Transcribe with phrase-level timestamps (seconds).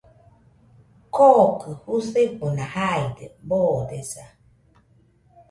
[1.15, 4.25] Kokɨ jusefona jaide boodesa.